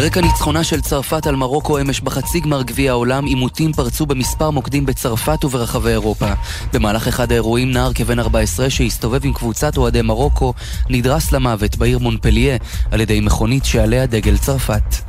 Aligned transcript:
ברקע 0.00 0.20
ניצחונה 0.20 0.64
של 0.64 0.80
צרפת 0.80 1.26
על 1.26 1.36
מרוקו 1.36 1.80
אמש 1.80 2.00
בחצי 2.00 2.40
גמר 2.40 2.62
גביע 2.62 2.90
העולם, 2.90 3.24
עימותים 3.24 3.72
פרצו 3.72 4.06
במספר 4.06 4.50
מוקדים 4.50 4.86
בצרפת 4.86 5.44
וברחבי 5.44 5.90
אירופה. 5.90 6.26
במהלך 6.72 7.08
אחד 7.08 7.32
האירועים 7.32 7.70
נער 7.70 7.92
כבן 7.92 8.18
14 8.18 8.70
שהסתובב 8.70 9.24
עם 9.24 9.32
קבוצת 9.32 9.76
אוהדי 9.76 10.02
מרוקו 10.02 10.54
נדרס 10.88 11.32
למוות 11.32 11.76
בעיר 11.76 11.98
מונפליה 11.98 12.56
על 12.90 13.00
ידי 13.00 13.20
מכונית 13.20 13.64
שעליה 13.64 14.06
דגל 14.06 14.38
צרפת. 14.38 15.07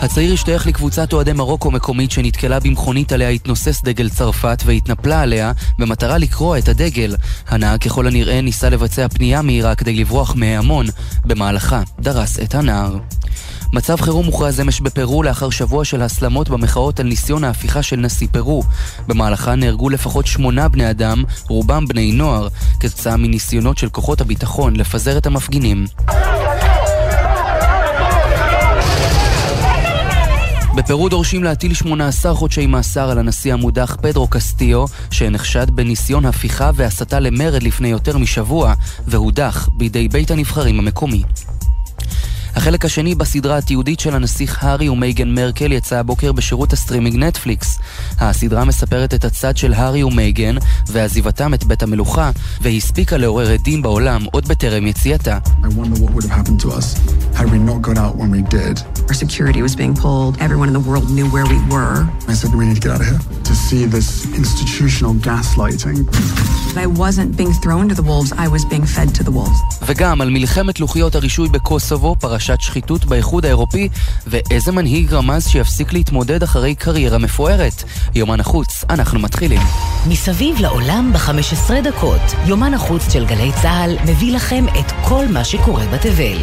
הצעיר 0.00 0.32
השתייך 0.32 0.66
לקבוצת 0.66 1.12
אוהדי 1.12 1.32
מרוקו 1.32 1.70
מקומית 1.70 2.10
שנתקלה 2.10 2.60
במכונית 2.60 3.12
עליה 3.12 3.28
התנוסס 3.28 3.82
דגל 3.84 4.08
צרפת 4.08 4.62
והתנפלה 4.66 5.22
עליה 5.22 5.52
במטרה 5.78 6.18
לקרוע 6.18 6.58
את 6.58 6.68
הדגל. 6.68 7.16
הנהג 7.48 7.80
ככל 7.80 8.06
הנראה 8.06 8.40
ניסה 8.40 8.68
לבצע 8.68 9.08
פנייה 9.08 9.42
מהירה 9.42 9.74
כדי 9.74 9.94
לברוח 9.94 10.34
מההמון, 10.36 10.86
במהלכה 11.24 11.82
דרס 12.00 12.40
את 12.40 12.54
הנער. 12.54 12.98
מצב 13.72 14.00
חירום 14.00 14.26
מוכרז 14.26 14.60
אמש 14.60 14.80
בפרו 14.80 15.22
לאחר 15.22 15.50
שבוע 15.50 15.84
של 15.84 16.02
הסלמות 16.02 16.48
במחאות 16.48 17.00
על 17.00 17.06
ניסיון 17.06 17.44
ההפיכה 17.44 17.82
של 17.82 17.96
נשיא 17.96 18.28
פרו. 18.32 18.62
במהלכה 19.06 19.54
נהרגו 19.54 19.90
לפחות 19.90 20.26
שמונה 20.26 20.68
בני 20.68 20.90
אדם, 20.90 21.24
רובם 21.48 21.86
בני 21.86 22.12
נוער, 22.12 22.48
כתוצאה 22.80 23.16
מניסיונות 23.16 23.78
של 23.78 23.88
כוחות 23.88 24.20
הביטחון 24.20 24.76
לפזר 24.76 25.18
את 25.18 25.26
המפגינים. 25.26 25.86
בפרו 30.86 31.08
דורשים 31.08 31.44
להטיל 31.44 31.74
18 31.74 32.34
חודשי 32.34 32.66
מאסר 32.66 33.10
על 33.10 33.18
הנשיא 33.18 33.52
המודח 33.52 33.96
פדרו 34.02 34.28
קסטיו, 34.28 34.84
שנחשד 35.10 35.70
בניסיון 35.70 36.26
הפיכה 36.26 36.70
והסתה 36.74 37.20
למרד 37.20 37.62
לפני 37.62 37.88
יותר 37.88 38.18
משבוע, 38.18 38.74
והודח 39.06 39.68
בידי 39.72 40.08
בית 40.08 40.30
הנבחרים 40.30 40.78
המקומי. 40.78 41.22
החלק 42.56 42.84
השני 42.84 43.14
בסדרה 43.14 43.58
התיעודית 43.58 44.00
של 44.00 44.14
הנסיך 44.14 44.64
הארי 44.64 44.88
ומייגן 44.88 45.34
מרקל 45.34 45.72
יצא 45.72 45.96
הבוקר 45.96 46.32
בשירות 46.32 46.72
הסטרימינג 46.72 47.16
נטפליקס. 47.16 47.78
הסדרה 48.20 48.64
מספרת 48.64 49.14
את 49.14 49.24
הצד 49.24 49.56
של 49.56 49.74
הארי 49.74 50.02
ומייגן 50.02 50.56
ועזיבתם 50.86 51.54
את 51.54 51.64
בית 51.64 51.82
המלוכה, 51.82 52.30
והספיקה 52.60 53.16
לעורר 53.16 53.52
הדים 53.52 53.82
בעולם 53.82 54.24
עוד 54.32 54.48
בטרם 54.48 54.86
יציאתה. 54.86 55.38
Our 59.08 59.14
security 59.14 59.62
was 59.62 59.76
being 59.76 59.94
pulled. 59.94 60.34
Everyone 60.46 60.68
in 60.70 60.76
the 60.80 60.84
world 60.88 61.06
knew 61.16 61.26
where 61.34 61.46
we 61.46 61.58
were. 61.74 61.96
I 62.32 62.34
said, 62.38 62.50
we 62.54 62.66
need 62.66 62.78
to 62.80 62.84
get 62.86 62.92
out 62.94 63.00
of 63.00 63.06
here. 63.06 63.20
To 63.50 63.54
see 63.66 63.82
this 63.96 64.08
institutional 64.40 65.12
gaslighting. 65.28 65.98
I 66.76 66.86
wasn't 66.86 67.30
being 67.36 67.54
thrown 67.62 67.88
to 67.90 67.94
the 67.94 68.06
wolves, 68.10 68.32
I 68.44 68.48
was 68.48 68.62
being 68.72 68.84
fed 68.84 69.14
to 69.18 69.22
the 69.24 69.30
wolves. 69.30 69.58
וגם 69.86 70.20
על 70.20 70.30
מלחמת 70.30 70.80
לוחיות 70.80 71.14
הרישוי 71.14 71.48
בקוסובו, 71.48 72.16
פרש 72.18 72.46
פרשת 72.46 72.60
שחיתות 72.60 73.04
באיחוד 73.04 73.46
האירופי, 73.46 73.88
ואיזה 74.26 74.72
מנהיג 74.72 75.12
רמז 75.14 75.46
שיפסיק 75.48 75.92
להתמודד 75.92 76.42
אחרי 76.42 76.74
קריירה 76.74 77.18
מפוארת. 77.18 77.82
יומן 78.14 78.40
החוץ, 78.40 78.84
אנחנו 78.90 79.18
מתחילים. 79.18 79.60
מסביב 80.08 80.60
לעולם 80.60 81.12
ב-15 81.12 81.72
דקות, 81.84 82.20
יומן 82.46 82.74
החוץ 82.74 83.12
של 83.12 83.26
גלי 83.26 83.50
צה"ל 83.62 83.96
מביא 84.06 84.36
לכם 84.36 84.64
את 84.78 84.92
כל 85.08 85.24
מה 85.32 85.44
שקורה 85.44 85.86
בתבל. 85.86 86.36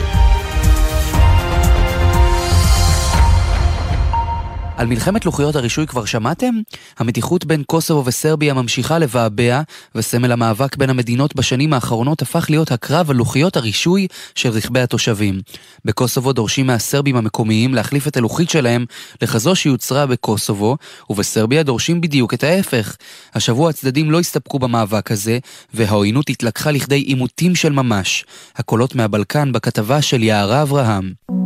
על 4.78 4.88
מלחמת 4.88 5.26
לוחיות 5.26 5.56
הרישוי 5.56 5.88
כבר 5.88 6.06
שמעתם? 6.06 6.56
המתיחות 6.98 7.46
בין 7.46 7.64
קוסובו 7.64 8.06
וסרביה 8.06 8.54
ממשיכה 8.54 9.00
לבעבע, 9.00 9.62
וסמל 9.96 10.32
המאבק 10.32 10.76
בין 10.76 10.90
המדינות 10.90 11.36
בשנים 11.36 11.74
האחרונות 11.74 12.22
הפך 12.22 12.46
להיות 12.50 12.72
הקרב 12.72 13.10
על 13.10 13.16
לוחיות 13.16 13.58
הרישוי 13.58 14.08
של 14.36 14.50
רכבי 14.50 14.80
התושבים. 14.80 15.42
בקוסובו 15.86 16.34
דורשים 16.34 16.68
מהסרבים 16.68 17.16
המקומיים 17.16 17.74
להחליף 17.74 18.08
את 18.08 18.18
הלוחית 18.18 18.50
שלהם 18.50 18.86
לכזו 19.22 19.56
שיוצרה 19.56 20.06
בקוסובו, 20.06 20.78
ובסרביה 21.10 21.64
דורשים 21.64 22.02
בדיוק 22.02 22.34
את 22.34 22.44
ההפך. 22.44 22.96
השבוע 23.34 23.70
הצדדים 23.70 24.12
לא 24.12 24.20
הסתפקו 24.20 24.60
במאבק 24.60 25.12
הזה, 25.12 25.40
והעוינות 25.74 26.30
התלקחה 26.30 26.72
לכדי 26.72 27.00
עימותים 27.00 27.56
של 27.56 27.72
ממש. 27.72 28.26
הקולות 28.56 28.96
מהבלקן 28.96 29.52
בכתבה 29.52 30.02
של 30.02 30.24
יערה 30.24 30.62
אברהם. 30.62 31.43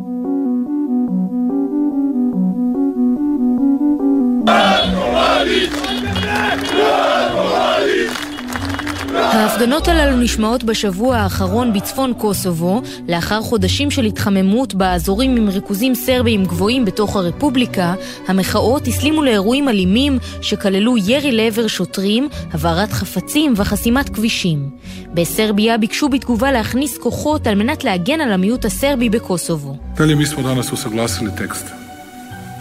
ההפגנות 9.31 9.87
הללו 9.87 10.17
נשמעות 10.17 10.63
בשבוע 10.63 11.17
האחרון 11.17 11.73
בצפון 11.73 12.13
קוסובו, 12.13 12.81
לאחר 13.07 13.41
חודשים 13.41 13.91
של 13.91 14.05
התחממות 14.05 14.73
באזורים 14.73 15.35
עם 15.35 15.49
ריכוזים 15.49 15.95
סרביים 15.95 16.45
גבוהים 16.45 16.85
בתוך 16.85 17.15
הרפובליקה, 17.15 17.93
המחאות 18.27 18.87
הסלימו 18.87 19.23
לאירועים 19.23 19.69
אלימים 19.69 20.19
שכללו 20.41 20.97
ירי 20.97 21.31
לעבר 21.31 21.67
שוטרים, 21.67 22.29
הבערת 22.53 22.91
חפצים 22.91 23.53
וחסימת 23.57 24.09
כבישים. 24.09 24.69
בסרביה 25.13 25.77
ביקשו 25.77 26.09
בתגובה 26.09 26.51
להכניס 26.51 26.97
כוחות 26.97 27.47
על 27.47 27.55
מנת 27.55 27.83
להגן 27.83 28.21
על 28.21 28.31
המיעוט 28.31 28.65
הסרבי 28.65 29.09
בקוסובו. 29.09 29.77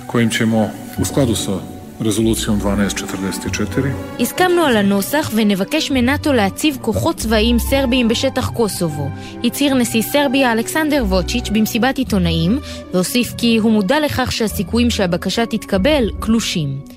kojim 0.09 1.76
רזולוציום 2.01 2.59
1244. 2.81 3.89
הסכמנו 4.21 4.63
על 4.63 4.77
הנוסח 4.77 5.31
ונבקש 5.35 5.91
מנאטו 5.91 6.33
להציב 6.33 6.79
כוחות 6.81 7.17
צבאיים 7.17 7.59
סרביים 7.59 8.09
בשטח 8.09 8.49
קוסובו. 8.49 9.09
הצהיר 9.45 9.75
נשיא 9.75 10.03
סרביה 10.03 10.53
אלכסנדר 10.53 11.05
ווצ'יץ' 11.09 11.49
במסיבת 11.49 11.99
עיתונאים, 11.99 12.59
והוסיף 12.95 13.35
כי 13.39 13.57
הוא 13.57 13.73
מודע 13.73 14.01
לכך 14.01 14.33
שהסיכויים 14.33 14.91
שהבקשה 14.91 15.47
תתקבל 15.47 16.11
קלושים. 16.21 16.96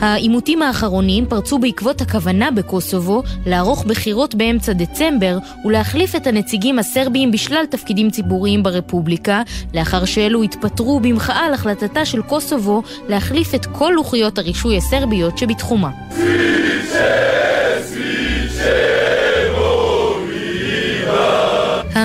העימותים 0.00 0.62
האחרונים 0.62 1.26
פרצו 1.26 1.58
בעקבות 1.58 2.00
הכוונה 2.00 2.50
בקוסובו 2.50 3.22
לערוך 3.46 3.84
בחירות 3.84 4.34
באמצע 4.34 4.72
דצמבר 4.72 5.38
ולהחליף 5.64 6.16
את 6.16 6.26
הנציגים 6.26 6.78
הסרביים 6.78 7.30
בשלל 7.32 7.64
תפקידים 7.70 8.10
ציבוריים 8.10 8.62
ברפובליקה, 8.62 9.42
לאחר 9.74 10.04
שאלו 10.04 10.42
התפטרו 10.42 11.00
במחאה 11.00 11.46
על 11.46 11.54
החלטתה 11.54 12.04
של 12.04 12.22
קוסובו 12.22 12.82
להחליף 13.08 13.54
את 13.54 13.66
כל 13.66 13.92
לוחיות 13.94 14.38
הרישוי 14.38 14.76
הסרביות 14.76 15.38
שבתחומה. 15.38 15.90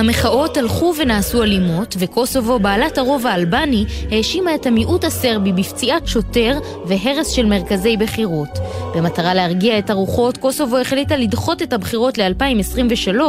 המחאות 0.00 0.56
הלכו 0.56 0.94
ונעשו 0.98 1.42
אלימות, 1.42 1.96
וקוסובו, 1.98 2.58
בעלת 2.58 2.98
הרוב 2.98 3.26
האלבני, 3.26 3.84
האשימה 4.10 4.54
את 4.54 4.66
המיעוט 4.66 5.04
הסרבי 5.04 5.52
בפציעת 5.52 6.06
שוטר 6.06 6.58
והרס 6.86 7.28
של 7.30 7.46
מרכזי 7.46 7.96
בחירות. 7.96 8.58
במטרה 8.94 9.34
להרגיע 9.34 9.78
את 9.78 9.90
הרוחות, 9.90 10.36
קוסובו 10.36 10.78
החליטה 10.78 11.16
לדחות 11.16 11.62
את 11.62 11.72
הבחירות 11.72 12.18
ל-2023, 12.18 13.20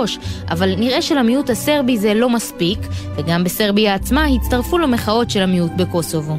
אבל 0.49 0.75
נראה 0.77 1.01
שלמיעוט 1.01 1.49
הסרבי 1.49 1.97
זה 1.97 2.13
לא 2.13 2.29
מספיק, 2.29 2.79
וגם 3.15 3.43
בסרביה 3.43 3.95
עצמה 3.95 4.25
הצטרפו 4.25 4.77
למחאות 4.77 5.29
של 5.29 5.41
המיעוט 5.41 5.71
בקוסובו. 5.75 6.37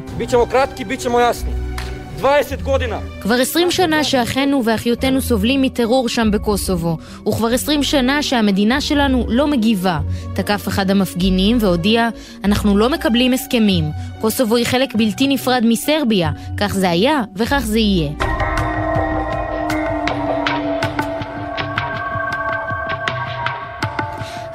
כבר 3.21 3.35
עשרים 3.35 3.71
שנה 3.71 4.03
שאחינו 4.03 4.65
ואחיותינו 4.65 5.21
סובלים 5.21 5.61
מטרור 5.61 6.09
שם 6.09 6.31
בקוסובו, 6.31 6.97
וכבר 7.27 7.47
עשרים 7.47 7.83
שנה 7.83 8.23
שהמדינה 8.23 8.81
שלנו 8.81 9.25
לא 9.29 9.47
מגיבה. 9.47 9.99
תקף 10.35 10.67
אחד 10.67 10.91
המפגינים 10.91 11.57
והודיע, 11.59 12.09
אנחנו 12.43 12.77
לא 12.77 12.89
מקבלים 12.89 13.33
הסכמים. 13.33 13.85
קוסובו 14.21 14.55
היא 14.55 14.65
חלק 14.65 14.95
בלתי 14.95 15.27
נפרד 15.27 15.63
מסרביה, 15.65 16.31
כך 16.57 16.73
זה 16.73 16.89
היה 16.89 17.21
וכך 17.35 17.61
זה 17.65 17.79
יהיה. 17.79 18.32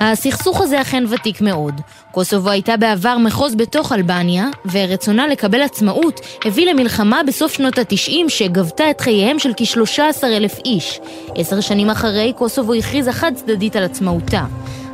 הסכסוך 0.00 0.61
הזה 0.61 0.81
אכן 0.81 1.05
ותיק 1.09 1.41
מאוד. 1.41 1.81
קוסובו 2.11 2.50
הייתה 2.50 2.77
בעבר 2.77 3.19
מחוז 3.19 3.55
בתוך 3.55 3.93
אלבניה, 3.93 4.47
ורצונה 4.73 5.27
לקבל 5.27 5.62
עצמאות 5.62 6.21
הביא 6.45 6.71
למלחמה 6.71 7.21
בסוף 7.27 7.53
שנות 7.53 7.79
התשעים 7.79 8.29
שגבתה 8.29 8.91
את 8.91 9.00
חייהם 9.00 9.39
של 9.39 9.53
כ-13 9.56 10.25
אלף 10.25 10.59
איש. 10.65 11.00
עשר 11.35 11.61
שנים 11.61 11.91
אחרי, 11.91 12.33
קוסובו 12.37 12.75
הכריזה 12.75 13.12
חד 13.12 13.33
צדדית 13.35 13.77
על 13.77 13.83
עצמאותה. 13.85 14.45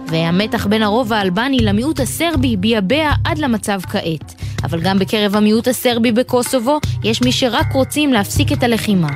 והמתח 0.06 0.67
בין 0.67 0.83
הרוב 0.83 1.12
האלבני 1.12 1.59
למיעוט 1.59 2.01
הסרבי 2.01 2.56
ביאבע 2.56 3.11
עד 3.25 3.39
למצב 3.39 3.81
כעת. 3.91 4.35
אבל 4.65 4.81
גם 4.81 4.99
בקרב 4.99 5.37
המיעוט 5.37 5.69
הסרבי 5.69 6.12
בקוסובו, 6.12 6.79
יש 7.05 7.23
מי 7.23 7.33
שרק 7.33 7.73
רוצים 7.73 8.12
להפסיק 8.12 8.53
את 8.53 8.62
הלחימה. 8.62 9.09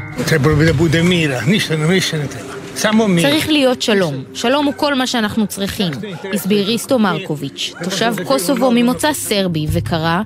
צריך 3.23 3.49
להיות 3.49 3.83
שלום. 3.83 4.15
שלום 4.35 4.67
הוא 4.67 4.75
כל 4.77 4.95
מה 4.95 5.07
שאנחנו 5.07 5.47
צריכים, 5.47 5.93
הסביר 6.35 6.67
ריסטו 6.67 6.99
מרקוביץ', 6.99 7.75
תושב 7.85 8.15
קוסובו 8.25 8.71
ממוצא 8.71 9.13
סרבי, 9.13 9.67
וקרא 9.73 10.21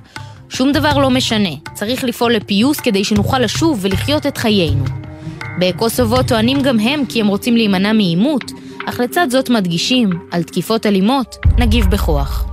שום 0.49 0.71
דבר 0.71 0.97
לא 0.97 1.09
משנה, 1.09 1.49
צריך 1.73 2.03
לפעול 2.03 2.33
לפיוס 2.33 2.79
כדי 2.79 3.03
שנוכל 3.03 3.39
לשוב 3.39 3.79
ולחיות 3.81 4.25
את 4.25 4.37
חיינו. 4.37 4.83
בקוסובו 5.59 6.23
טוענים 6.23 6.61
גם 6.61 6.79
הם 6.79 7.05
כי 7.05 7.21
הם 7.21 7.27
רוצים 7.27 7.55
להימנע 7.55 7.93
מעימות, 7.93 8.51
אך 8.89 8.99
לצד 8.99 9.27
זאת 9.29 9.49
מדגישים, 9.49 10.09
על 10.31 10.43
תקיפות 10.43 10.85
אלימות 10.85 11.35
נגיב 11.57 11.85
בכוח. 11.85 12.52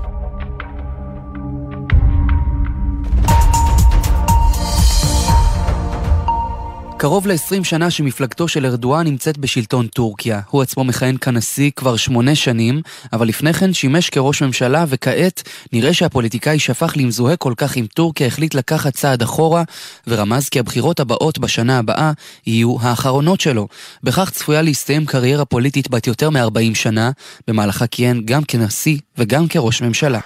קרוב 7.00 7.26
ל-20 7.26 7.64
שנה 7.64 7.90
שמפלגתו 7.90 8.48
של 8.48 8.66
ארדואן 8.66 9.06
נמצאת 9.06 9.38
בשלטון 9.38 9.86
טורקיה. 9.86 10.40
הוא 10.50 10.62
עצמו 10.62 10.84
מכהן 10.84 11.16
כנשיא 11.20 11.70
כבר 11.76 11.96
שמונה 11.96 12.34
שנים, 12.34 12.82
אבל 13.12 13.28
לפני 13.28 13.52
כן 13.52 13.72
שימש 13.72 14.10
כראש 14.10 14.42
ממשלה, 14.42 14.84
וכעת 14.88 15.42
נראה 15.72 15.94
שהפוליטיקאי 15.94 16.58
שהפך 16.58 16.92
למזוהה 16.96 17.36
כל 17.36 17.52
כך 17.56 17.76
עם 17.76 17.86
טורקיה 17.86 18.26
החליט 18.26 18.54
לקחת 18.54 18.94
צעד 18.94 19.22
אחורה, 19.22 19.62
ורמז 20.06 20.48
כי 20.48 20.58
הבחירות 20.58 21.00
הבאות 21.00 21.38
בשנה 21.38 21.78
הבאה 21.78 22.12
יהיו 22.46 22.76
האחרונות 22.80 23.40
שלו. 23.40 23.68
בכך 24.02 24.30
צפויה 24.30 24.62
להסתיים 24.62 25.06
קריירה 25.06 25.44
פוליטית 25.44 25.90
בת 25.90 26.06
יותר 26.06 26.30
מ-40 26.30 26.74
שנה, 26.74 27.10
במהלכה 27.48 27.86
כיהן 27.86 28.22
גם 28.24 28.44
כנשיא 28.44 28.98
וגם 29.18 29.48
כראש 29.48 29.82
ממשלה. 29.82 30.18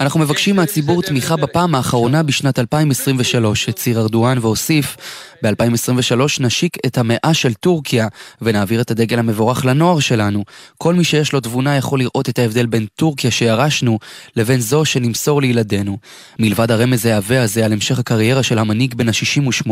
אנחנו 0.00 0.20
מבקשים 0.20 0.56
מהציבור 0.56 1.02
תמיכה 1.02 1.36
בפעם 1.36 1.74
האחרונה 1.74 2.22
בשנת 2.22 2.58
2023, 2.58 3.68
הצהיר 3.68 4.00
ארדואן 4.00 4.38
והוסיף, 4.38 4.96
ב-2023 5.42 6.20
נשיק 6.40 6.76
את 6.86 6.98
המאה 6.98 7.34
של 7.34 7.54
טורקיה 7.54 8.08
ונעביר 8.42 8.80
את 8.80 8.90
הדגל 8.90 9.18
המבורך 9.18 9.64
לנוער 9.64 10.00
שלנו. 10.00 10.44
כל 10.78 10.94
מי 10.94 11.04
שיש 11.04 11.32
לו 11.32 11.40
תבונה 11.40 11.76
יכול 11.76 11.98
לראות 11.98 12.28
את 12.28 12.38
ההבדל 12.38 12.66
בין 12.66 12.86
טורקיה 12.96 13.30
שירשנו 13.30 13.98
לבין 14.36 14.60
זו 14.60 14.84
שנמסור 14.84 15.40
לילדינו. 15.40 15.98
מלבד 16.38 16.70
הרמז 16.70 17.06
העבה 17.06 17.42
הזה 17.42 17.64
על 17.64 17.72
המשך 17.72 17.98
הקריירה 17.98 18.42
של 18.42 18.58
המנהיג 18.58 18.94
בן 18.94 19.08
ה-68, 19.08 19.70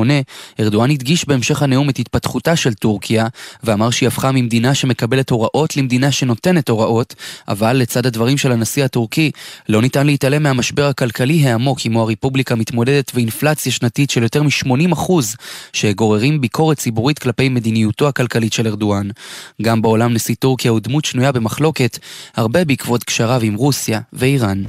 ארדואן 0.61 0.91
הדגיש 0.91 1.29
בהמשך 1.29 1.63
הנאום 1.63 1.91
את 1.91 1.99
התפתחותה 1.99 2.57
של 2.57 2.75
טורקיה, 2.75 3.27
ואמר 3.65 3.91
שהיא 3.91 4.07
הפכה 4.07 4.33
ממדינה 4.33 4.75
שמקבלת 4.75 5.31
הוראות 5.31 5.77
למדינה 5.77 6.13
שנותנת 6.13 6.69
הוראות, 6.69 7.15
אבל 7.49 7.73
לצד 7.73 8.07
הדברים 8.07 8.39
של 8.39 8.53
הנשיא 8.53 8.85
הטורקי, 8.85 9.31
לא 9.69 9.83
ניתן 9.83 10.07
להתעלם 10.15 10.43
מהמשבר 10.43 10.85
הכלכלי 10.85 11.49
העמוק 11.49 11.79
עמו 11.85 12.03
הרפובליקה 12.03 12.55
מתמודדת 12.55 13.13
ואינפלציה 13.15 13.73
שנתית 13.73 14.11
של 14.11 14.23
יותר 14.23 14.43
מ-80% 14.43 15.13
שגוררים 15.73 16.41
ביקורת 16.41 16.79
ציבורית 16.79 17.19
כלפי 17.19 17.49
מדיניותו 17.49 18.09
הכלכלית 18.09 18.53
של 18.53 18.67
ארדואן. 18.67 19.09
גם 19.63 19.83
בעולם 19.83 20.15
נשיא 20.15 20.35
טורקיה 20.39 20.71
הוא 20.71 20.81
דמות 20.81 21.05
שנויה 21.05 21.33
במחלוקת, 21.33 21.99
הרבה 22.37 22.65
בעקבות 22.65 23.05
קשריו 23.05 23.41
עם 23.43 23.55
רוסיה 23.55 24.01
ואיראן. 24.13 24.63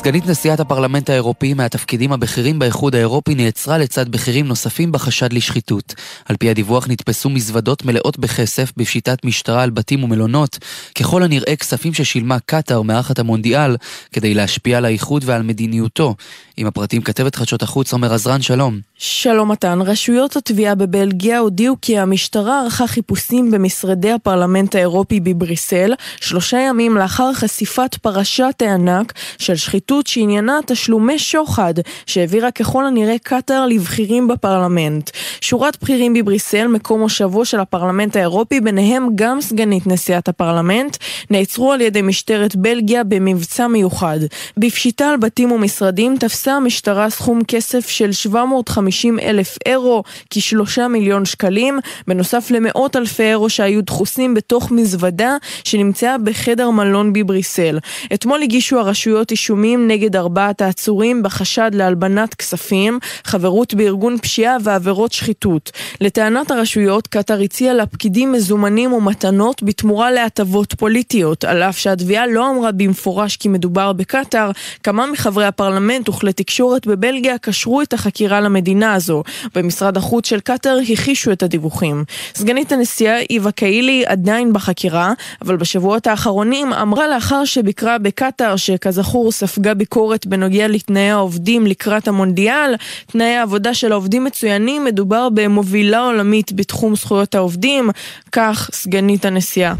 סגנית 0.00 0.26
נשיאת 0.26 0.60
הפרלמנט 0.60 1.10
האירופי 1.10 1.54
מהתפקידים 1.54 2.12
הבכירים 2.12 2.58
באיחוד 2.58 2.94
האירופי 2.94 3.34
נעצרה 3.34 3.78
לצד 3.78 4.08
בכירים 4.08 4.46
נוספים 4.46 4.92
בחשד 4.92 5.32
לשחיתות. 5.32 5.94
על 6.24 6.36
פי 6.36 6.50
הדיווח 6.50 6.88
נתפסו 6.88 7.30
מזוודות 7.30 7.84
מלאות 7.84 8.18
בכסף 8.18 8.72
בשיטת 8.76 9.24
משטרה 9.24 9.62
על 9.62 9.70
בתים 9.70 10.04
ומלונות, 10.04 10.58
ככל 10.98 11.22
הנראה 11.22 11.56
כספים 11.56 11.94
ששילמה 11.94 12.38
קטאר 12.46 12.82
מארחת 12.82 13.18
המונדיאל 13.18 13.76
כדי 14.12 14.34
להשפיע 14.34 14.78
על 14.78 14.84
האיחוד 14.84 15.22
ועל 15.26 15.42
מדיניותו. 15.42 16.14
עם 16.60 16.66
הפרטים 16.66 17.02
כתבת 17.02 17.34
חדשות 17.34 17.62
החוץ 17.62 17.92
עומר 17.92 18.14
עזרן, 18.14 18.42
שלום. 18.42 18.80
שלום 18.98 19.50
מתן, 19.50 19.78
רשויות 19.82 20.36
התביעה 20.36 20.74
בבלגיה 20.74 21.38
הודיעו 21.38 21.76
כי 21.82 21.98
המשטרה 21.98 22.60
ערכה 22.60 22.86
חיפושים 22.86 23.50
במשרדי 23.50 24.12
הפרלמנט 24.12 24.74
האירופי 24.74 25.20
בבריסל, 25.20 25.94
שלושה 26.20 26.58
ימים 26.58 26.96
לאחר 26.96 27.32
חשיפת 27.32 27.94
פרשת 27.94 28.54
הענק 28.60 29.12
של 29.38 29.56
שחיתות 29.56 30.06
שעניינה 30.06 30.58
תשלומי 30.66 31.18
שוחד, 31.18 31.74
שהעבירה 32.06 32.50
ככל 32.50 32.86
הנראה 32.86 33.16
קטאר 33.22 33.66
לבכירים 33.66 34.28
בפרלמנט. 34.28 35.10
שורת 35.40 35.82
בכירים 35.82 36.14
בבריסל, 36.14 36.66
מקום 36.66 37.00
מושבו 37.00 37.44
של 37.44 37.60
הפרלמנט 37.60 38.16
האירופי, 38.16 38.60
ביניהם 38.60 39.08
גם 39.14 39.40
סגנית 39.40 39.86
נשיאת 39.86 40.28
הפרלמנט, 40.28 40.96
נעצרו 41.30 41.72
על 41.72 41.80
ידי 41.80 42.02
משטרת 42.02 42.56
בלגיה 42.56 43.04
במבצע 43.04 43.66
מיוחד. 43.66 44.18
בפשיטה 44.56 45.08
על 45.08 45.16
בתים 45.16 45.52
ומשרדים 45.52 46.16
תפסה 46.18 46.49
המשטרה 46.56 47.10
סכום 47.10 47.44
כסף 47.48 47.88
של 47.88 48.12
750 48.12 49.18
אלף 49.18 49.58
אירו, 49.66 50.02
כשלושה 50.30 50.88
מיליון 50.88 51.24
שקלים, 51.24 51.78
בנוסף 52.08 52.50
למאות 52.50 52.96
אלפי 52.96 53.22
אירו 53.22 53.50
שהיו 53.50 53.82
דחוסים 53.82 54.34
בתוך 54.34 54.70
מזוודה 54.70 55.36
שנמצאה 55.64 56.18
בחדר 56.18 56.70
מלון 56.70 57.12
בבריסל. 57.12 57.78
אתמול 58.14 58.42
הגישו 58.42 58.78
הרשויות 58.78 59.30
אישומים 59.30 59.88
נגד 59.88 60.16
ארבעת 60.16 60.62
העצורים 60.62 61.22
בחשד 61.22 61.70
להלבנת 61.74 62.34
כספים, 62.34 62.98
חברות 63.24 63.74
בארגון 63.74 64.18
פשיעה 64.18 64.56
ועבירות 64.64 65.12
שחיתות. 65.12 65.70
לטענת 66.00 66.50
הרשויות, 66.50 67.06
קטאר 67.06 67.40
הציעה 67.40 67.74
לפקידים 67.74 68.32
מזומנים 68.32 68.92
ומתנות 68.92 69.62
בתמורה 69.62 70.10
להטבות 70.10 70.74
פוליטיות, 70.74 71.44
על 71.44 71.62
אף 71.62 71.78
שהתביעה 71.78 72.26
לא 72.26 72.50
אמרה 72.50 72.72
במפורש 72.72 73.36
כי 73.36 73.48
מדובר 73.48 73.92
בקטאר, 73.92 74.50
כמה 74.82 75.06
מחברי 75.06 75.44
הפרלמנט 75.46 76.08
וכלי 76.08 76.32
תקשורת 76.40 76.86
בבלגיה 76.86 77.38
קשרו 77.38 77.82
את 77.82 77.92
החקירה 77.92 78.40
למדינה 78.40 78.94
הזו. 78.94 79.22
במשרד 79.54 79.96
החוץ 79.96 80.28
של 80.28 80.40
קטאר 80.40 80.78
הכישו 80.92 81.32
את 81.32 81.42
הדיווחים. 81.42 82.04
סגנית 82.34 82.72
הנשיאה 82.72 83.20
איווה 83.30 83.52
קאילי 83.52 84.04
עדיין 84.06 84.52
בחקירה, 84.52 85.12
אבל 85.42 85.56
בשבועות 85.56 86.06
האחרונים 86.06 86.72
אמרה 86.72 87.08
לאחר 87.08 87.44
שביקרה 87.44 87.98
בקטאר, 87.98 88.56
שכזכור 88.56 89.32
ספגה 89.32 89.74
ביקורת 89.74 90.26
בנוגע 90.26 90.68
לתנאי 90.68 91.10
העובדים 91.10 91.66
לקראת 91.66 92.08
המונדיאל, 92.08 92.74
תנאי 93.06 93.34
העבודה 93.34 93.74
של 93.74 93.92
העובדים 93.92 94.24
מצוינים, 94.24 94.84
מדובר 94.84 95.28
במובילה 95.34 96.00
עולמית 96.00 96.52
בתחום 96.52 96.96
זכויות 96.96 97.34
העובדים, 97.34 97.90
כך 98.32 98.70
סגנית 98.72 99.24
הנשיאה. 99.24 99.74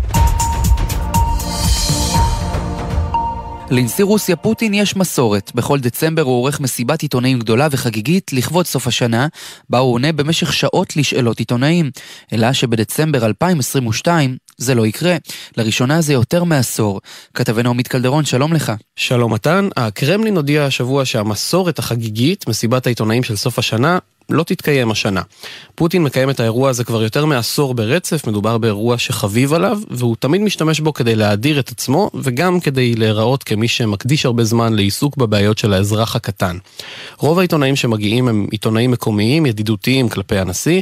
לנשיא 3.71 4.05
רוסיה 4.05 4.37
פוטין 4.37 4.75
יש 4.75 4.97
מסורת. 4.97 5.53
בכל 5.55 5.81
דצמבר 5.81 6.23
הוא 6.23 6.35
עורך 6.35 6.61
מסיבת 6.61 7.03
עיתונאים 7.03 7.39
גדולה 7.39 7.69
וחגיגית 7.71 8.33
לכבוד 8.33 8.67
סוף 8.67 8.87
השנה, 8.87 9.27
בה 9.71 9.79
הוא 9.79 9.95
עונה 9.95 10.13
במשך 10.13 10.53
שעות 10.53 10.97
לשאלות 10.97 11.39
עיתונאים. 11.39 11.91
אלא 12.33 12.53
שבדצמבר 12.53 13.27
2022 13.27 14.37
זה 14.57 14.75
לא 14.75 14.87
יקרה. 14.87 15.17
לראשונה 15.57 16.01
זה 16.01 16.13
יותר 16.13 16.45
מעשור. 16.45 17.01
כתבנו 17.35 17.71
עמית 17.71 17.89
קלדרון, 17.89 18.25
שלום 18.25 18.53
לך. 18.53 18.73
שלום 18.97 19.35
מתן. 19.35 19.69
הקרמלין 19.77 20.37
הודיע 20.37 20.65
השבוע 20.65 21.05
שהמסורת 21.05 21.79
החגיגית, 21.79 22.49
מסיבת 22.49 22.87
העיתונאים 22.87 23.23
של 23.23 23.37
סוף 23.37 23.59
השנה, 23.59 23.99
לא 24.31 24.43
תתקיים 24.43 24.91
השנה. 24.91 25.23
פוטין 25.75 26.03
מקיים 26.03 26.31
את 26.31 26.41
האירוע 26.41 26.71
הזה 26.71 26.85
כבר 26.85 27.03
יותר 27.03 27.25
מעשור 27.25 27.75
ברצף, 27.75 28.27
מדובר 28.27 28.59
באירוע 28.59 28.99
שחביב 28.99 29.55
עליו, 29.55 29.79
והוא 29.91 30.17
תמיד 30.19 30.41
משתמש 30.41 30.81
בו 30.81 30.93
כדי 30.93 31.17
להאדיר 31.17 31.61
את 31.61 31.69
עצמו, 31.69 32.11
וגם 32.15 32.61
כדי 32.61 32.95
להיראות 32.95 33.43
כמי 33.43 33.69
שמקדיש 33.69 34.27
הרבה 34.27 34.45
זמן 34.45 34.73
לעיסוק 34.73 35.17
בבעיות 35.17 35.59
של 35.59 35.73
האזרח 35.73 36.17
הקטן. 36.17 36.57
רוב 37.19 37.39
העיתונאים 37.39 37.77
שמגיעים 37.77 38.29
הם 38.29 38.47
עיתונאים 38.51 38.91
מקומיים, 38.91 39.47
ידידותיים 39.47 40.09
כלפי 40.09 40.39
הנשיא, 40.39 40.81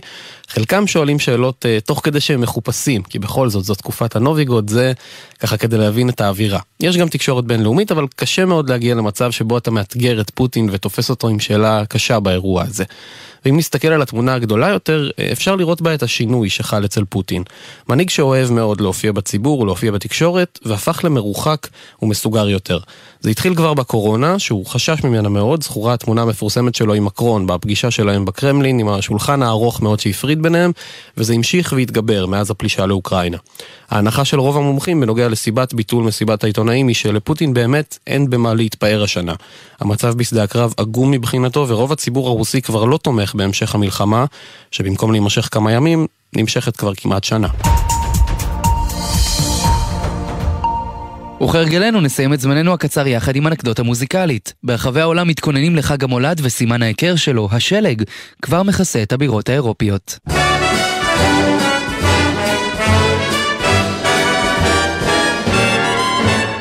חלקם 0.49 0.87
שואלים 0.87 1.19
שאלות 1.19 1.65
uh, 1.65 1.87
תוך 1.87 2.01
כדי 2.05 2.21
שהם 2.21 2.41
מחופשים, 2.41 3.03
כי 3.03 3.19
בכל 3.19 3.49
זאת, 3.49 3.65
זו 3.65 3.75
תקופת 3.75 4.17
הנוביגוד, 4.17 4.71
זה 4.71 4.93
ככה 5.39 5.57
כדי 5.57 5.79
להבין 5.79 6.09
את 6.09 6.21
האווירה. 6.21 6.61
יש 6.81 6.97
גם 6.97 7.09
תקשורת 7.09 7.45
בינלאומית, 7.45 7.93
אבל 7.93 8.07
קשה 8.17 8.45
מאוד 8.45 8.71
להגיע 8.71 8.95
למצב 8.95 9.31
שבו 9.31 9.59
אתה 9.59 9.71
מאתגר 9.71 10.21
את 10.21 10.31
פוטין 10.31 10.69
ותופס 10.73 11.11
אותו 11.11 11.29
עם 11.29 11.41
שאלה 11.41 11.87
קשה 11.87 12.21
באירוע 12.21 12.63
הזה. 12.63 12.85
ואם 13.45 13.57
נסתכל 13.57 13.89
על 13.89 14.03
התמונה 14.03 14.35
הגדולה 14.35 14.69
יותר, 14.69 15.11
אה, 15.19 15.29
אפשר 15.33 15.57
לראות 15.57 15.83
בה 15.83 15.95
את 15.95 16.03
השינוי 16.03 16.51
שחל 16.51 16.85
אצל 16.85 17.05
פוטין. 17.05 17.43
מנהיג 17.89 18.11
שאוהב 18.11 18.51
מאוד 18.51 18.81
להופיע 18.81 19.13
בציבור 19.13 19.61
ולהופיע 19.61 19.93
בתקשורת, 19.93 20.59
והפך 20.65 21.01
למרוחק 21.05 21.69
ומסוגר 22.03 22.49
יותר. 22.49 22.79
זה 23.21 23.31
התחיל 23.31 23.55
כבר 23.55 23.75
בקורונה, 23.75 24.39
שהוא 24.39 24.67
חשש 24.67 25.05
ממנה 25.05 25.29
מאוד, 25.29 25.63
זכורה 25.63 25.95
התמונה 25.95 26.23
המפורסמת 26.23 26.75
שלו 26.75 26.95
עם 26.95 27.05
מקרון 27.05 27.47
בפגישה 27.47 27.91
שלהם 27.91 28.25
בקרמלין, 28.25 28.81
עם 28.81 28.89
השולחן 28.89 29.43
הארוך 29.43 29.83
מאוד 29.83 30.01
שהפריד 30.01 30.43
ביניהם, 30.43 30.73
וזה 31.17 31.35
המשיך 31.35 31.73
והתגבר 31.77 32.27
מאז 32.27 32.51
הפלישה 32.51 32.87
לאוקראינה. 32.87 33.37
ההנחה 33.91 34.25
של 34.25 34.41
רוב 34.41 34.57
המומחים 34.57 35.01
בנוגע 35.01 35.29
לסיבת 35.29 35.75
ביטול 35.75 36.05
מסיבת 36.05 36.45
העיתונאים 36.45 36.89
היא 36.89 36.97
שלפוטין 36.97 37.55
באמת 37.55 37.99
אין 38.07 38.31
במה 38.31 38.55
להתפאר 38.55 39.03
השנה. 39.03 39.35
המצב 39.81 40.15
בשדה 40.15 40.43
הקרב 40.43 40.75
עגום 40.77 41.11
מבחינתו, 41.11 41.67
ורוב 41.69 41.93
הציבור 41.93 42.29
הרוסי 42.29 42.63
כבר 42.63 42.85
לא 42.85 42.97
תומך 42.97 43.28
בהמשך 43.35 43.75
המלחמה, 43.75 44.25
שבמקום 44.71 45.13
להימשך 45.13 45.49
כמה 45.53 45.73
ימים, 45.73 46.07
נמשכת 46.37 46.77
כבר 46.77 46.95
כמעט 46.95 47.25
שנה. 47.25 47.49
וכהרגלנו 51.45 52.01
נסיים 52.01 52.33
את 52.33 52.41
זמננו 52.41 52.73
הקצר 52.73 53.07
יחד 53.07 53.37
עם 53.37 53.47
אנקדוטה 53.47 53.83
מוזיקלית. 53.83 54.53
ברחבי 54.63 55.01
העולם 55.01 55.29
מתכוננים 55.29 55.77
לחג 55.77 56.05
המולד 56.05 56.41
וסימן 56.43 56.83
ההיכר 56.83 57.17
שלו, 57.17 57.49
השלג, 57.53 58.03
כבר 58.43 58.63
מכסה 58.63 59.03
את 59.03 59.13
הבירות 59.13 59.49
האירופיות. 59.49 60.19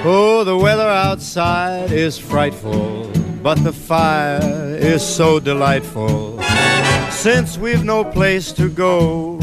Oh, 0.06 0.44
the 0.46 0.56
weather 0.56 0.90
outside 1.08 1.92
is 1.92 2.18
frightful, 2.18 3.12
but 3.42 3.64
the 3.64 3.74
fire 3.74 4.40
is 4.76 5.02
so 5.02 5.40
delightful. 5.40 6.40
Since 7.12 7.58
we've 7.58 7.84
no 7.84 8.04
place 8.04 8.52
to 8.54 8.70
go, 8.70 9.40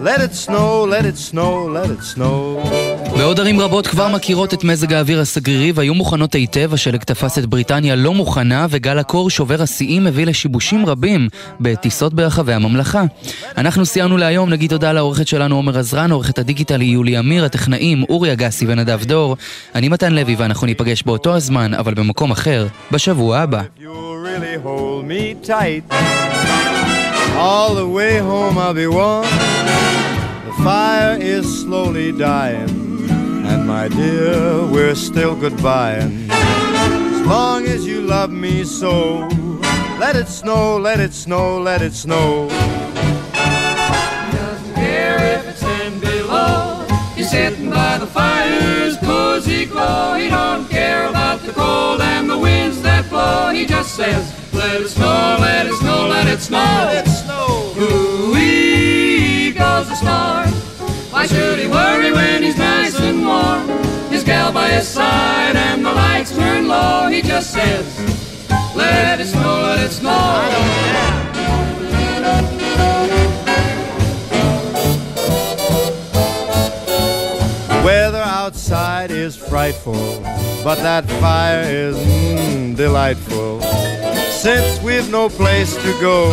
let 0.00 0.20
it 0.20 0.34
snow, 0.34 0.84
let 0.84 1.04
it 1.04 1.16
snow, 1.16 1.66
let 1.66 1.90
it 1.90 2.02
snow. 2.02 2.89
בעוד 3.20 3.40
ערים 3.40 3.60
רבות 3.60 3.86
כבר 3.86 4.08
מכירות 4.08 4.54
את 4.54 4.64
מזג 4.64 4.92
האוויר 4.92 5.20
הסגרירי 5.20 5.72
והיו 5.72 5.94
מוכנות 5.94 6.34
היטב, 6.34 6.74
השלג 6.74 7.02
תפס 7.02 7.38
את 7.38 7.46
בריטניה 7.46 7.96
לא 7.96 8.14
מוכנה 8.14 8.66
וגל 8.70 8.98
הקור 8.98 9.30
שובר 9.30 9.62
השיאים 9.62 10.04
מביא 10.04 10.26
לשיבושים 10.26 10.86
רבים 10.86 11.28
בטיסות 11.60 12.14
ברחבי 12.14 12.52
הממלכה. 12.52 13.02
אנחנו 13.56 13.86
סיימנו 13.86 14.16
להיום, 14.16 14.50
נגיד 14.50 14.70
תודה 14.70 14.92
לעורכת 14.92 15.28
שלנו 15.28 15.56
עומר 15.56 15.78
עזרן, 15.78 16.10
עורכת 16.10 16.38
הדיגיטל 16.38 16.82
יולי 16.82 17.18
אמיר, 17.18 17.44
הטכנאים 17.44 18.02
אורי 18.08 18.32
אגסי 18.32 18.64
ונדב 18.68 19.04
דור. 19.04 19.36
אני 19.74 19.88
מתן 19.88 20.12
לוי 20.12 20.34
ואנחנו 20.38 20.66
ניפגש 20.66 21.02
באותו 21.02 21.34
הזמן, 21.34 21.74
אבל 21.74 21.94
במקום 21.94 22.30
אחר, 22.30 22.66
בשבוע 22.92 23.38
הבא. 23.38 23.62
All 27.38 27.72
the 27.82 27.88
way 27.96 28.14
home 28.30 28.56
I'll 28.64 28.74
be 28.74 28.88
warm. 28.98 29.26
The 30.46 30.54
fire 30.64 31.16
is 31.34 31.44
slowly 31.62 32.08
dying. 32.12 32.89
And 33.50 33.66
my 33.66 33.88
dear, 33.88 34.64
we're 34.66 34.94
still 34.94 35.34
goodbying. 35.34 36.28
As 36.30 37.26
long 37.26 37.66
as 37.66 37.84
you 37.84 38.00
love 38.00 38.30
me 38.30 38.64
so, 38.64 39.28
let 39.98 40.14
it 40.14 40.28
snow, 40.28 40.78
let 40.78 41.00
it 41.00 41.12
snow, 41.12 41.58
let 41.60 41.82
it 41.82 41.92
snow. 41.92 42.48
Doesn't 44.32 44.74
care 44.74 45.18
if 45.36 45.48
it's 45.48 45.60
ten 45.60 45.98
below. 45.98 46.86
He's 47.16 47.30
sitting 47.30 47.70
by 47.70 47.98
the 47.98 48.06
fire's 48.06 48.96
cozy 48.98 49.66
glow. 49.66 50.14
He 50.14 50.28
don't 50.28 50.68
care 50.70 51.08
about 51.08 51.40
the 51.40 51.52
cold 51.52 52.00
and 52.00 52.30
the 52.30 52.38
winds 52.38 52.80
that 52.82 53.08
blow. 53.10 53.50
He 53.52 53.66
just 53.66 53.96
says, 53.96 54.32
let 54.54 54.80
it 54.80 54.88
snow, 54.88 55.38
let 55.40 55.66
it 55.66 55.74
snow, 55.74 56.06
let 56.08 56.28
it 56.28 56.39
his 64.80 64.88
side 64.88 65.56
and 65.56 65.84
the 65.84 65.92
lights 65.92 66.34
turn 66.34 66.66
low. 66.66 67.06
He 67.08 67.20
just 67.20 67.50
says, 67.52 67.86
Let 68.74 69.20
it 69.20 69.26
snow, 69.26 69.60
let 69.60 69.80
it 69.84 69.90
snow. 69.90 70.10
I 70.10 70.48
don't 70.54 70.70
care. 70.80 71.20
Weather 77.84 78.22
outside 78.24 79.10
is 79.10 79.36
frightful, 79.36 80.22
but 80.64 80.76
that 80.76 81.04
fire 81.20 81.62
is 81.62 81.98
mm, 81.98 82.74
delightful. 82.74 83.60
Since 84.30 84.82
we've 84.82 85.10
no 85.10 85.28
place 85.28 85.76
to 85.76 85.92
go, 86.00 86.30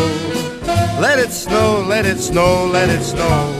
let 1.02 1.20
it 1.20 1.32
snow, 1.32 1.84
let 1.86 2.06
it 2.06 2.20
snow, 2.20 2.66
let 2.72 2.90
it 2.90 3.04
snow 3.04 3.52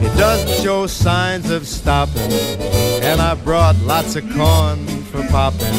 It 0.00 0.12
doesn't 0.18 0.64
show 0.64 0.88
signs 0.88 1.50
of 1.50 1.68
stopping. 1.68 2.91
And 3.10 3.20
I 3.20 3.34
brought 3.48 3.76
lots 3.92 4.12
of 4.18 4.24
corn 4.36 4.78
for 5.10 5.22
popping. 5.34 5.78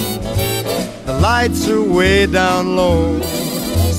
The 1.07 1.15
lights 1.27 1.61
are 1.73 1.83
way 1.99 2.25
down 2.39 2.63
low. 2.75 2.99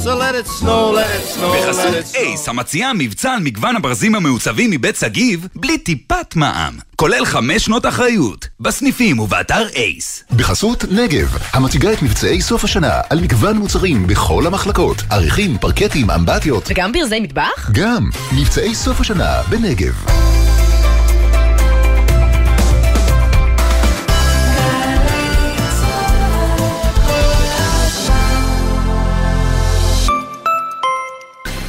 So 0.02 0.10
let 0.24 0.34
it 0.40 0.46
snow, 0.58 0.80
let 0.98 1.10
it 1.18 1.24
snow, 1.34 1.50
let 1.52 1.94
it 1.94 2.06
snow. 2.06 2.20
אייס, 2.20 2.48
המציעה 2.48 2.92
מבצע 2.92 3.32
על 3.32 3.40
מגוון 3.40 3.76
הברזים 3.76 4.14
המעוצבים 4.14 4.70
מבית 4.70 4.96
סגיב, 4.96 5.46
בלי 5.56 5.78
טיפת 5.78 6.36
מע"מ. 6.36 6.78
כולל 6.96 7.24
חמש 7.24 7.64
שנות 7.64 7.86
אחריות, 7.86 8.48
בסניפים 8.60 9.18
ובאתר 9.18 9.68
אייס. 9.76 10.24
בחסות 10.36 10.84
נגב, 10.90 11.36
המציגה 11.52 11.92
את 11.92 12.02
מבצעי 12.02 12.42
סוף 12.42 12.64
השנה 12.64 13.00
על 13.10 13.20
מגוון 13.20 13.56
מוצרים 13.56 14.06
בכל 14.06 14.46
המחלקות, 14.46 15.02
עריכים, 15.10 15.58
פרקטים, 15.58 16.10
אמבטיות. 16.10 16.64
וגם 16.70 16.92
ברזי 16.92 17.20
מטבח? 17.20 17.70
גם, 17.72 18.10
מבצעי 18.32 18.74
סוף 18.74 19.00
השנה 19.00 19.42
בנגב. 19.48 20.33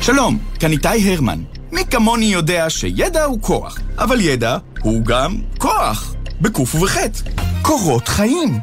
שלום, 0.06 0.38
כאן 0.60 0.72
איתי 0.72 1.14
הרמן. 1.14 1.40
מי 1.72 1.86
כמוני 1.86 2.26
יודע 2.26 2.70
שידע 2.70 3.24
הוא 3.24 3.42
כוח, 3.42 3.80
אבל 3.98 4.22
ידע 4.22 4.58
הוא 4.82 5.06
גם 5.06 5.36
כוח, 5.58 6.16
בקוף 6.42 6.76
ובחטא. 6.76 7.20
קורות 7.62 8.08
חיים. 8.08 8.60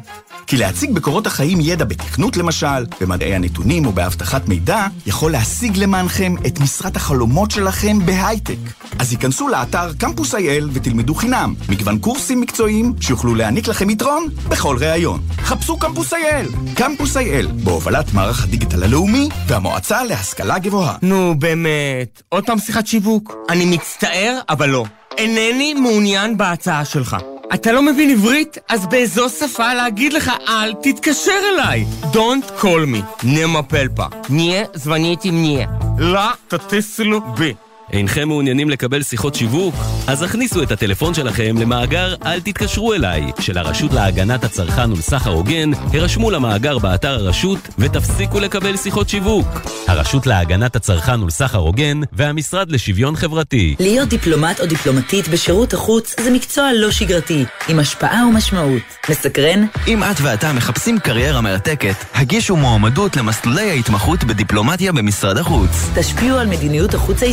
כי 0.53 0.57
להציג 0.57 0.91
בקורות 0.91 1.27
החיים 1.27 1.57
ידע 1.61 1.85
בתכנות 1.85 2.37
למשל, 2.37 2.85
במדעי 3.01 3.35
הנתונים 3.35 3.85
או 3.85 3.91
באבטחת 3.91 4.47
מידע, 4.47 4.87
יכול 5.05 5.31
להשיג 5.31 5.77
למענכם 5.77 6.35
את 6.47 6.59
משרת 6.59 6.95
החלומות 6.95 7.51
שלכם 7.51 8.05
בהייטק. 8.05 8.57
אז 8.99 9.11
היכנסו 9.11 9.47
לאתר 9.47 9.93
קמפוס 9.93 10.35
אייל 10.35 10.69
ותלמדו 10.73 11.15
חינם, 11.15 11.53
מגוון 11.69 11.99
קורסים 11.99 12.41
מקצועיים 12.41 12.93
שיוכלו 13.01 13.35
להעניק 13.35 13.67
לכם 13.67 13.89
יתרון 13.89 14.27
בכל 14.49 14.77
ראיון. 14.79 15.21
חפשו 15.37 15.77
קמפוס 15.77 16.13
אייל, 16.13 16.47
קמפוס 16.75 17.17
אייל, 17.17 17.47
בהובלת 17.63 18.13
מערך 18.13 18.43
הדיגיטל 18.43 18.83
הלאומי 18.83 19.29
והמועצה 19.47 20.03
להשכלה 20.03 20.59
גבוהה. 20.59 20.95
נו 21.01 21.35
באמת, 21.39 22.21
עוד 22.29 22.45
פעם 22.45 22.59
שיחת 22.59 22.87
שיווק? 22.87 23.35
אני 23.49 23.65
מצטער, 23.65 24.39
אבל 24.49 24.69
לא. 24.69 24.85
אינני 25.17 25.73
מעוניין 25.73 26.37
בהצעה 26.37 26.85
שלך. 26.85 27.17
אתה 27.53 27.71
לא 27.71 27.81
מבין 27.81 28.09
עברית? 28.09 28.57
אז 28.69 28.87
באיזו 28.87 29.29
שפה 29.29 29.73
להגיד 29.73 30.13
לך 30.13 30.31
אל 30.47 30.73
תתקשר 30.73 31.39
אליי. 31.53 31.85
Don't 32.13 32.61
call 32.61 32.95
me. 32.95 33.23
נמה 33.23 33.63
פלפה. 33.63 34.05
ניה 34.29 34.63
זווניתי 34.73 35.31
ניה. 35.31 35.67
לא 35.97 36.21
תטיסלו 36.47 37.21
בי. 37.21 37.53
אינכם 37.91 38.27
מעוניינים 38.27 38.69
לקבל 38.69 39.03
שיחות 39.03 39.35
שיווק? 39.35 39.75
אז 40.07 40.21
הכניסו 40.21 40.63
את 40.63 40.71
הטלפון 40.71 41.13
שלכם 41.13 41.55
למאגר 41.57 42.15
"אל 42.25 42.39
תתקשרו 42.39 42.93
אליי" 42.93 43.31
של 43.39 43.57
הרשות 43.57 43.93
להגנת 43.93 44.43
הצרכן 44.43 44.91
ולסחר 44.91 45.31
הוגן, 45.31 45.71
הרשמו 45.93 46.31
למאגר 46.31 46.77
באתר 46.77 47.13
הרשות 47.13 47.59
ותפסיקו 47.77 48.39
לקבל 48.39 48.77
שיחות 48.77 49.09
שיווק. 49.09 49.47
הרשות 49.87 50.27
להגנת 50.27 50.75
הצרכן 50.75 51.23
ולסחר 51.23 51.57
הוגן 51.57 52.01
והמשרד 52.13 52.71
לשוויון 52.71 53.15
חברתי. 53.15 53.75
להיות 53.79 54.09
דיפלומט 54.09 54.59
או 54.59 54.65
דיפלומטית 54.65 55.27
בשירות 55.27 55.73
החוץ 55.73 56.15
זה 56.19 56.31
מקצוע 56.31 56.69
לא 56.73 56.91
שגרתי, 56.91 57.45
עם 57.69 57.79
השפעה 57.79 58.25
ומשמעות. 58.29 58.81
מסקרן? 59.09 59.65
אם 59.87 60.03
את 60.03 60.15
ואתה 60.21 60.53
מחפשים 60.53 60.99
קריירה 60.99 61.41
מרתקת, 61.41 61.95
הגישו 62.13 62.55
מועמדות 62.55 63.17
למסלולי 63.17 63.69
ההתמחות 63.69 64.23
בדיפלומטיה 64.23 64.91
במשרד 64.91 65.37
החוץ. 65.37 65.89
תשפיעו 65.95 66.37
על 66.37 66.47
מדיניות 66.47 66.93
החוץ 66.93 67.23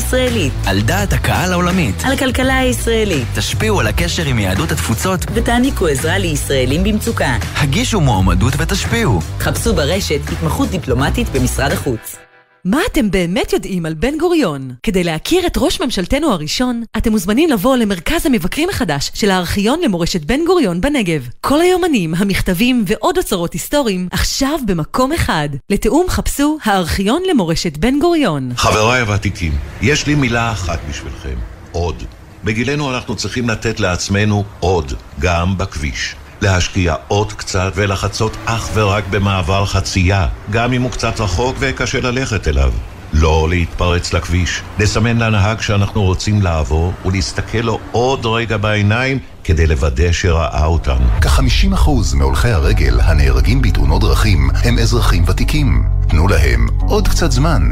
הישראלית. 0.40 0.66
על 0.66 0.80
דעת 0.80 1.12
הקהל 1.12 1.52
העולמית. 1.52 2.04
על 2.04 2.12
הכלכלה 2.12 2.59
הישראלית. 2.59 3.26
תשפיעו 3.35 3.80
על 3.80 3.87
הקשר 3.87 4.25
עם 4.25 4.38
יהדות 4.38 4.73
התפוצות. 4.73 5.20
ותעניקו 5.35 5.87
עזרה 5.87 6.18
לישראלים 6.18 6.85
במצוקה. 6.85 7.37
הגישו 7.56 8.00
מועמדות 8.00 8.52
ותשפיעו. 8.59 9.20
חפשו 9.40 9.75
ברשת 9.75 10.20
התמחות 10.32 10.70
דיפלומטית 10.70 11.28
במשרד 11.28 11.73
החוץ. 11.73 12.19
מה 12.64 12.81
אתם 12.93 13.11
באמת 13.11 13.52
יודעים 13.52 13.87
על 13.87 13.95
בן 13.95 14.19
גוריון? 14.19 14.75
כדי 14.83 15.05
להכיר 15.05 15.47
את 15.47 15.52
ראש 15.57 15.81
ממשלתנו 15.81 16.33
הראשון, 16.33 16.83
אתם 16.97 17.11
מוזמנים 17.11 17.50
לבוא 17.50 17.76
למרכז 17.76 18.26
המבקרים 18.26 18.69
החדש 18.71 19.11
של 19.14 19.31
הארכיון 19.31 19.81
למורשת 19.85 20.25
בן 20.25 20.40
גוריון 20.47 20.81
בנגב. 20.81 21.29
כל 21.40 21.61
היומנים, 21.61 22.14
המכתבים 22.14 22.85
ועוד 22.87 23.19
אוצרות 23.19 23.52
היסטוריים 23.52 24.09
עכשיו 24.12 24.59
במקום 24.67 25.12
אחד. 25.12 25.49
לתיאום 25.71 26.07
חפשו 26.09 26.59
הארכיון 26.64 27.23
למורשת 27.31 27.76
בן 27.76 27.99
גוריון. 27.99 28.52
חבריי 28.57 29.00
הוותיקים, 29.00 29.52
יש 29.83 30.07
לי 30.07 30.14
מילה 30.14 30.52
אחת 30.52 30.79
בשבילכם, 30.88 31.37
עוד. 31.73 32.02
בגילנו 32.45 32.95
אנחנו 32.95 33.17
צריכים 33.17 33.49
לתת 33.49 33.81
לעצמנו 33.81 34.45
עוד, 34.61 34.93
גם 35.19 35.59
בכביש. 35.59 36.14
להשקיע 36.42 36.94
עוד 37.09 37.32
קצת 37.32 37.73
ולחצות 37.75 38.37
אך 38.44 38.68
ורק 38.75 39.04
במעבר 39.11 39.66
חצייה, 39.66 40.26
גם 40.50 40.73
אם 40.73 40.82
הוא 40.82 40.90
קצת 40.90 41.20
רחוק 41.20 41.56
וקשה 41.61 42.00
ללכת 42.00 42.49
אליו. 42.49 42.73
לא 43.12 43.47
להתפרץ 43.50 44.12
לכביש, 44.12 44.62
לסמן 44.78 45.18
לנהג 45.18 45.61
שאנחנו 45.61 46.02
רוצים 46.02 46.42
לעבור 46.42 46.92
ולהסתכל 47.04 47.59
לו 47.59 47.78
עוד 47.92 48.26
רגע 48.26 48.56
בעיניים 48.56 49.18
כדי 49.44 49.66
לוודא 49.66 50.12
שראה 50.12 50.64
אותנו. 50.64 51.04
כ-50% 51.20 51.90
מהולכי 52.14 52.49
הרגל 52.49 53.00
הנהרגים 53.00 53.62
בתאונות 53.62 54.00
דרכים 54.00 54.50
הם 54.64 54.78
אזרחים 54.78 55.25
ותיקים. 55.26 55.85
תנו 56.09 56.28
להם 56.28 56.66
עוד 56.80 57.09
קצת 57.09 57.30
זמן. 57.30 57.62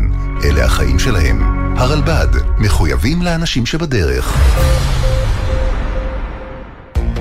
אלה 0.44 0.64
החיים 0.64 0.98
שלהם. 0.98 1.58
הרלב"ד, 1.78 2.28
מחויבים 2.58 3.22
לאנשים 3.22 3.66
שבדרך. 3.66 4.36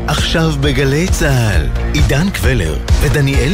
עכשיו 0.08 0.54
בגלי 0.62 1.08
צה"ל, 1.08 1.68
עידן 1.94 2.30
קבלר 2.30 2.78
ודניאל 3.02 3.54